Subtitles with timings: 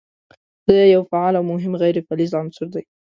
[0.67, 2.83] دا یو فعال او مهم غیر فلز عنصر دی.